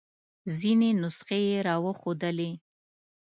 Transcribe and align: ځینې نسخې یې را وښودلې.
ځینې 0.57 0.89
نسخې 1.01 1.39
یې 1.49 1.57
را 1.67 1.75
وښودلې. 1.83 2.51